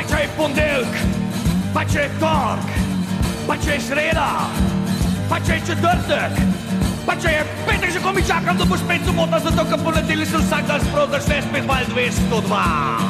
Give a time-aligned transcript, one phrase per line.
[0.00, 0.94] pa če je ponedeljek,
[1.74, 2.70] pa če je torek,
[3.44, 4.28] pa če je sreda,
[5.28, 6.40] pa če je četrtek,
[7.04, 10.32] pa če je petek, že ko mi čakam, da bo spet sobota, zato ker ponedeljek
[10.32, 13.09] sem vsak dan sprodaš, ne spet val 202.